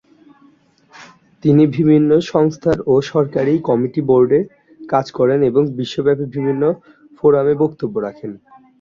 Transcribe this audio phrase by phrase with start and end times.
[1.43, 4.39] তিনি বিভিন্ন সংস্থার ও সরকারি কমিটির বোর্ডে
[4.89, 6.63] কাজ করেন এবং বিশ্বব্যাপী বিভিন্ন
[7.17, 8.31] ফোরামে বক্তব্য রাখেন।